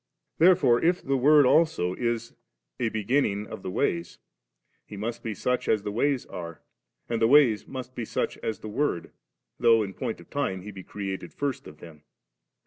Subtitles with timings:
[0.39, 2.33] There fore if the Word also is
[2.79, 4.17] *a beginning of the ways,'
[4.83, 6.59] He must be such as the ways are,
[7.07, 9.11] and the ways must be sudi as the Word,
[9.59, 12.01] though in point of time He be created first of them.